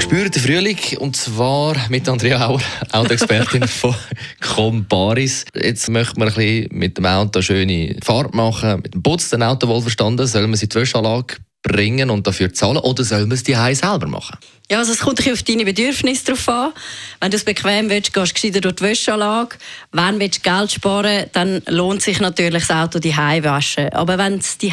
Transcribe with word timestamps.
Wir 0.00 0.04
spüren 0.04 0.30
den 0.30 0.42
Frühling 0.42 0.78
und 0.98 1.14
zwar 1.14 1.76
mit 1.90 2.08
Andrea 2.08 2.48
Auer, 2.48 2.62
Autoexpertin 2.90 3.68
von 3.68 3.94
Comparis. 4.40 5.44
Jetzt 5.54 5.90
möchte 5.90 6.18
man 6.18 6.28
ein 6.28 6.34
bisschen 6.34 6.68
mit 6.70 6.96
dem 6.96 7.04
Auto 7.04 7.40
eine 7.40 7.42
schöne 7.42 7.96
Fahrt 8.02 8.34
machen, 8.34 8.80
mit 8.80 8.94
dem 8.94 9.02
Putz 9.02 9.28
den 9.28 9.42
Auto 9.42 9.68
wohl 9.68 9.82
verstanden. 9.82 10.26
Soll 10.26 10.46
man 10.46 10.56
sie 10.56 10.64
in 10.64 10.68
die 10.70 10.76
Wäscheanlage 10.76 11.36
bringen 11.62 12.08
und 12.08 12.26
dafür 12.26 12.50
zahlen 12.50 12.78
oder 12.78 13.04
soll 13.04 13.26
man 13.26 13.32
es 13.32 13.42
die 13.42 13.52
selber 13.52 14.06
machen? 14.06 14.38
Ja, 14.70 14.78
also 14.78 14.92
es 14.92 15.00
kommt 15.00 15.20
auf 15.30 15.42
deine 15.42 15.66
Bedürfnisse 15.66 16.24
drauf 16.24 16.48
an. 16.48 16.72
Wenn 17.20 17.30
du 17.30 17.36
es 17.36 17.44
bequem 17.44 17.90
willst, 17.90 18.14
gehst 18.14 18.30
du 18.30 18.34
gescheiter 18.34 18.60
durch 18.62 18.76
die 18.76 18.84
Wäscheanlage. 18.84 19.56
Wenn 19.92 20.18
du 20.18 20.28
Geld 20.30 20.72
sparen 20.72 21.26
dann 21.34 21.60
lohnt 21.66 22.00
sich 22.00 22.20
natürlich 22.20 22.66
das 22.66 22.74
Auto 22.74 23.00
die 23.00 23.14
waschen. 23.14 23.90
Aber 23.90 24.16
wenn 24.16 24.38
es 24.38 24.56
die 24.56 24.72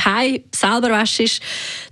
selber 0.55 0.89
wäschst, 0.89 1.41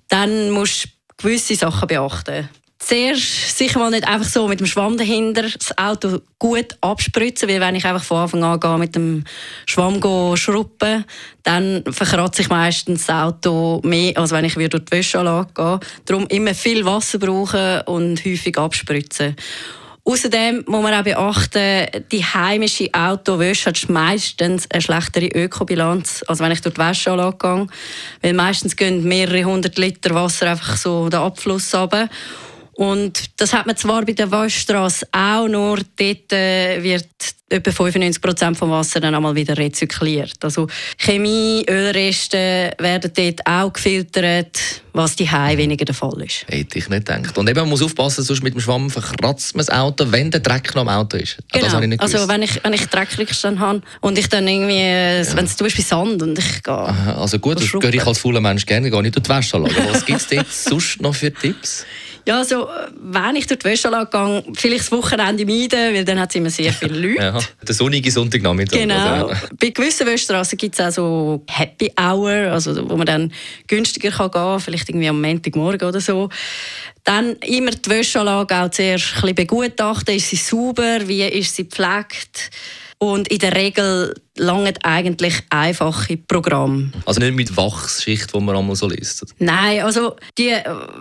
dann 0.08 0.52
musst 0.52 0.86
du 0.86 0.90
gewisse 1.18 1.56
Sachen 1.56 1.90
beachten. 1.90 2.48
Zuerst 2.88 3.58
sicher 3.58 3.80
mal 3.80 3.90
nicht 3.90 4.08
einfach 4.08 4.30
so 4.30 4.48
mit 4.48 4.60
dem 4.60 4.68
Schwamm 4.68 4.96
dahinter 4.96 5.42
das 5.42 5.76
Auto 5.76 6.20
gut 6.38 6.78
abspritzen, 6.82 7.50
weil 7.50 7.60
wenn 7.60 7.74
ich 7.74 7.84
einfach 7.84 8.04
von 8.04 8.18
Anfang 8.18 8.44
an 8.44 8.60
gehe, 8.60 8.78
mit 8.78 8.96
dem 8.96 9.24
Schwamm 9.66 10.00
schruppen, 10.38 11.04
dann 11.42 11.84
verkratze 11.90 12.44
ich 12.44 12.50
meistens 12.50 13.08
das 13.08 13.16
Auto 13.16 13.82
mehr, 13.84 14.16
als 14.16 14.30
wenn 14.30 14.46
ich 14.46 14.56
wieder 14.56 14.70
durch 14.70 14.86
die 14.86 14.98
Wäscheanlage 14.98 15.50
gehe. 15.56 15.80
Darum 16.06 16.28
immer 16.28 16.54
viel 16.54 16.86
Wasser 16.86 17.18
brauchen 17.18 17.82
und 17.88 18.24
häufig 18.24 18.56
abspritzen. 18.56 19.36
Außerdem 20.04 20.66
muss 20.68 20.84
man 20.84 20.94
auch 20.94 21.04
beachten, 21.04 21.88
die 22.12 22.24
heimische 22.24 22.90
Autowäsche 22.94 23.72
hat 23.72 23.90
meistens 23.90 24.70
eine 24.70 24.84
schlechtere 24.84 25.30
Ökobilanz, 25.30 26.24
als 26.28 26.40
wenn 26.40 26.52
ich 26.52 26.62
durch 26.62 26.76
die 26.76 26.82
Wäscheanlage 26.82 27.38
gehe. 27.40 27.68
Weil 28.22 28.34
meistens 28.34 28.76
gehen 28.76 29.04
mehrere 29.04 29.46
hundert 29.46 29.80
Liter 29.80 30.14
Wasser 30.14 30.52
einfach 30.52 30.78
so 30.78 31.10
den 31.10 31.20
Abfluss 31.20 31.74
runter. 31.74 32.10
Und 32.76 33.24
das 33.38 33.54
hat 33.54 33.66
man 33.66 33.78
zwar 33.78 34.04
bei 34.04 34.12
der 34.12 34.30
Waschstraße 34.30 35.08
auch, 35.12 35.48
nur 35.48 35.80
dort 35.98 36.34
äh, 36.34 36.84
wird 36.84 37.08
etwa 37.48 37.72
95 37.72 38.22
Prozent 38.22 38.58
vom 38.58 38.72
Wasser 38.72 39.00
dann 39.00 39.16
einmal 39.16 39.36
wieder 39.36 39.58
rezykliert. 39.58 40.36
Also 40.42 40.68
Chemie, 40.98 41.64
Ölreste 41.70 42.72
werden 42.78 43.12
dort 43.16 43.48
auch 43.48 43.72
gefiltert, 43.72 44.60
was 44.94 45.16
die 45.16 45.30
weniger 45.32 45.86
der 45.86 45.96
Fall 45.96 46.22
ist. 46.24 46.46
Hätte 46.48 46.80
ich 46.80 46.90
nicht 46.90 47.06
gedacht. 47.06 47.38
Und 47.38 47.50
eben, 47.50 47.60
man 47.60 47.70
muss 47.70 47.82
aufpassen, 47.82 48.24
sonst 48.24 48.44
mit 48.44 48.56
dem 48.56 48.62
Schwamm 48.62 48.90
verkratzt 48.90 49.56
man 49.56 49.66
das 49.66 49.74
Auto, 49.74 50.12
wenn 50.12 50.32
der 50.32 50.42
Dreck 50.42 50.74
noch 50.76 50.82
am 50.82 50.90
Auto 50.90 51.18
ist. 51.18 51.38
Genau. 51.54 51.68
also 52.00 52.28
wenn 52.28 52.42
ich, 52.42 52.62
wenn 52.64 52.74
ich 52.74 52.86
Dreckigstand 52.88 53.60
habe 53.60 53.82
und 54.02 54.18
ich 54.18 54.28
dann 54.28 54.48
irgendwie, 54.48 54.82
ja. 54.82 55.36
wenn 55.36 55.46
es 55.46 55.56
zum 55.56 55.66
Beispiel 55.66 55.86
Sand 55.86 56.22
und 56.24 56.38
ich 56.38 56.64
gehe... 56.64 56.74
Also 56.74 57.40
gut, 57.40 57.62
das 57.62 57.72
gehe 57.72 57.96
ich 57.96 58.06
als 58.06 58.18
fauler 58.18 58.42
Mensch 58.42 58.66
gerne, 58.66 58.90
gehe 58.90 59.02
nicht 59.02 59.16
durch 59.16 59.24
die 59.24 59.30
Wäscheanlage. 59.30 59.76
Was 59.92 60.06
gibt 60.06 60.20
es 60.20 60.28
dort 60.28 60.52
sonst 60.52 61.02
noch 61.02 61.16
für 61.16 61.32
Tipps? 61.32 61.86
Ja, 62.28 62.40
also, 62.40 62.68
wenn 63.00 63.36
ich 63.36 63.46
durch 63.46 63.60
die 63.60 63.66
Wäscheanlage 63.66 64.10
gehe, 64.10 64.54
vielleicht 64.56 64.86
das 64.86 64.92
Wochenende 64.92 65.46
meiden, 65.46 65.94
weil 65.94 66.04
dann 66.04 66.20
hat 66.20 66.30
es 66.30 66.36
immer 66.36 66.50
sehr 66.50 66.74
viele 66.74 66.98
Leute. 67.08 67.22
ja, 67.22 67.40
der 67.62 67.76
sonnige 67.76 68.10
Sonntagnachmittag. 68.10 68.80
Genau. 68.80 69.28
Also, 69.28 69.48
Bei 69.60 69.70
gewissen 69.70 70.08
Wäschstraßen 70.08 70.58
gibt 70.58 70.74
es 70.80 70.86
auch 70.86 70.92
so 70.92 71.44
Happy 71.48 71.92
Hour, 72.00 72.52
also 72.52 72.90
wo 72.90 72.96
man 72.98 73.06
dann 73.06 73.32
günstiger 73.68 74.10
kann 74.10 74.32
gehen 74.32 74.42
kann, 74.42 74.60
vielleicht 74.60 74.90
irgendwie 74.90 75.08
am 75.08 75.22
Montagmorgen 75.22 75.88
oder 75.88 76.02
so. 76.02 76.30
Dann 77.04 77.34
immer 77.38 77.70
die 77.70 77.90
Wäscheanlage 77.90 78.56
auch 78.56 78.72
zuerst 78.72 79.14
ein 79.18 79.22
bisschen 79.22 79.36
begutachten. 79.36 80.16
Ist 80.16 80.30
sie 80.32 80.38
sauber? 80.38 81.08
Wie 81.08 81.22
ist 81.22 81.56
sie 81.56 81.70
gepflegt? 81.70 82.50
Und 83.06 83.28
in 83.28 83.38
der 83.38 83.56
Regel 83.56 84.16
langen 84.36 84.74
eigentlich 84.82 85.36
einfache 85.52 86.18
Programme. 86.18 86.92
Also 87.06 87.20
nicht 87.20 87.36
mit 87.36 87.56
Wachsschicht, 87.56 88.34
die 88.34 88.40
man 88.40 88.56
einmal 88.56 88.76
so 88.76 88.88
liest? 88.88 89.24
Nein, 89.38 89.84
also 89.84 90.16
die 90.40 90.56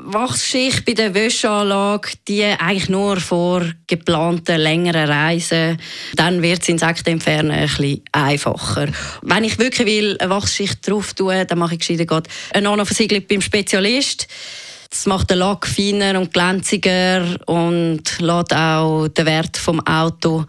Wachsschicht 0.05 0.85
bei 0.85 0.93
der 0.93 1.15
Wäscheanlage, 1.15 2.11
die 2.29 2.45
eigentlich 2.45 2.91
nur 2.91 3.17
vor 3.17 3.65
geplanten 3.87 4.61
längeren 4.61 5.09
Reisen. 5.09 5.79
Dann 6.15 6.43
wird 6.43 6.61
das 6.61 6.69
Insektenentfernen 6.69 7.53
ein 7.53 7.69
bisschen 7.69 8.03
einfacher. 8.13 8.89
Wenn 9.23 9.45
ich 9.45 9.59
wirklich 9.59 9.89
will, 9.89 10.19
eine 10.19 10.29
Wachsschicht 10.29 10.87
drauf 10.87 11.15
tun, 11.15 11.47
dann 11.49 11.59
mache 11.59 11.77
ich 11.77 11.81
gescheiter 11.81 12.23
eine 12.53 12.65
Nanoversiegelung 12.65 13.25
beim 13.27 13.41
Spezialist. 13.41 14.29
Das 14.95 15.07
macht 15.07 15.29
den 15.29 15.39
Lack 15.39 15.67
feiner 15.67 16.17
und 16.21 16.33
glänziger 16.33 17.27
und 17.47 18.03
lässt 18.21 18.55
auch 18.55 19.09
den 19.09 19.27
Wert 19.27 19.57
vom 19.57 19.85
Auto 19.85 20.45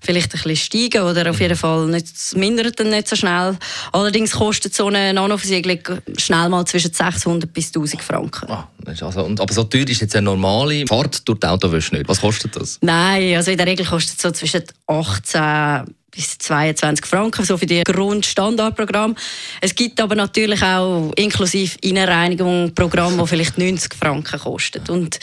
vielleicht 0.00 0.34
ein 0.34 0.40
bisschen 0.42 0.56
steigen 0.56 1.02
oder 1.02 1.28
auf 1.28 1.38
jeden 1.38 1.54
Fall 1.54 1.86
nicht, 1.86 2.34
mindert 2.34 2.80
ihn 2.80 2.88
nicht 2.88 3.08
so 3.08 3.14
schnell. 3.14 3.58
Allerdings 3.92 4.32
kostet 4.32 4.74
so 4.74 4.86
eine 4.86 5.12
Nanoversiegelung 5.12 6.00
schnell 6.16 6.48
mal 6.48 6.64
zwischen 6.64 6.94
600 6.94 7.52
bis 7.52 7.66
1000 7.66 8.02
Franken. 8.02 8.50
Ah, 8.50 8.68
also, 8.86 9.22
und, 9.22 9.38
aber 9.38 9.52
so 9.52 9.64
teuer 9.64 9.86
ist 9.86 10.00
jetzt 10.00 10.16
eine 10.16 10.24
normale 10.24 10.86
Fahrt 10.86 11.28
durch 11.28 11.38
die 11.38 11.46
Autowäsche 11.46 11.94
nicht. 11.94 12.08
Was 12.08 12.22
kostet 12.22 12.56
das? 12.56 12.78
Nein, 12.80 13.36
also 13.36 13.50
in 13.50 13.58
der 13.58 13.66
Regel 13.66 13.84
kostet 13.84 14.16
es 14.16 14.22
so 14.22 14.30
zwischen 14.30 14.62
18 14.86 15.94
bis 16.10 16.38
22 16.38 17.06
Franken, 17.06 17.44
so 17.44 17.56
für 17.56 17.66
die 17.66 17.82
Grundstandardprogramm. 17.84 19.14
Es 19.60 19.74
gibt 19.74 20.00
aber 20.00 20.14
natürlich 20.14 20.62
auch 20.62 21.12
inklusive 21.16 21.76
Innenreinigung 21.82 22.72
Programme, 22.74 23.22
die 23.22 23.28
vielleicht 23.28 23.58
90 23.58 23.94
Franken 23.94 24.40
kosten. 24.40 24.82
Und 24.88 25.20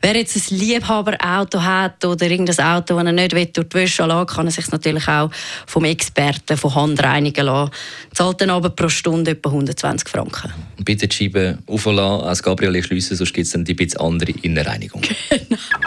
wer 0.00 0.16
jetzt 0.16 0.36
ein 0.36 0.58
Liebhaberauto 0.58 1.62
hat 1.62 2.04
oder 2.04 2.26
irgendein 2.26 2.64
Auto, 2.64 2.96
das 2.96 3.04
er 3.04 3.12
nicht 3.12 3.34
will, 3.34 3.46
durch 3.46 3.68
die 3.68 3.74
Wäsche 3.74 4.06
lassen 4.06 4.26
kann 4.26 4.46
er 4.46 4.52
sich 4.52 4.70
natürlich 4.70 5.08
auch 5.08 5.30
vom 5.66 5.84
Experten 5.84 6.56
von 6.56 6.74
Hand 6.74 7.02
reinigen 7.02 7.46
lassen. 7.46 7.72
Zahlt 8.14 8.40
dann 8.40 8.50
aber 8.50 8.70
pro 8.70 8.88
Stunde 8.88 9.32
etwa 9.32 9.50
120 9.50 10.08
Franken. 10.08 10.52
Bitte 10.78 11.08
die 11.08 11.14
Scheibe 11.14 11.58
auflassen, 11.66 12.26
als 12.26 12.42
Gabriele 12.42 12.82
schliessen, 12.82 13.16
sonst 13.16 13.34
gibt 13.34 13.46
es 13.46 13.52
dann 13.52 13.64
die 13.64 13.74
bisschen 13.74 14.00
andere 14.00 14.32
Innenreinigung. 14.42 15.02
Genau. 15.02 15.58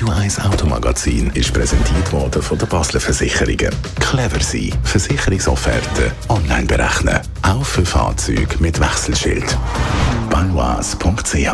Radio 0.00 0.14
1 0.14 0.40
Automagazin 0.40 1.30
ist 1.34 1.52
präsentiert 1.52 2.10
worden 2.10 2.40
von 2.40 2.56
der 2.56 2.64
Basler 2.64 3.00
Versicherungen. 3.00 3.68
Clever 3.98 4.40
sein. 4.40 4.72
Versicherungsofferte 4.82 6.12
online 6.30 6.64
berechnen. 6.64 7.20
Auch 7.42 7.62
für 7.62 7.84
Fahrzeuge 7.84 8.48
mit 8.60 8.80
Wechselschild. 8.80 9.58
Banois.ch 10.30 11.46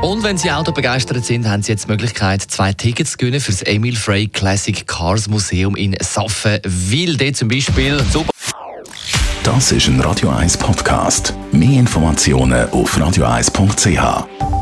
und 0.00 0.22
wenn 0.22 0.38
Sie 0.38 0.50
Auto 0.50 0.72
begeistert 0.72 1.22
sind, 1.26 1.46
haben 1.46 1.62
Sie 1.62 1.72
jetzt 1.72 1.84
die 1.84 1.90
Möglichkeit, 1.90 2.40
zwei 2.40 2.72
Tickets 2.72 3.10
zu 3.10 3.18
gewinnen 3.18 3.38
für 3.38 3.52
das 3.52 3.60
Emil 3.60 3.96
Frey 3.96 4.26
Classic 4.26 4.86
Cars 4.86 5.28
Museum 5.28 5.76
in 5.76 5.94
Saffenwil. 6.00 7.18
Dort 7.18 7.36
zum 7.36 7.48
Beispiel 7.48 8.02
super. 8.10 8.30
Das 9.42 9.72
ist 9.72 9.88
ein 9.88 10.00
Radio 10.00 10.30
1 10.30 10.56
Podcast. 10.56 11.34
Mehr 11.52 11.80
Informationen 11.80 12.70
auf 12.70 12.96
radio1.ch. 12.96 14.59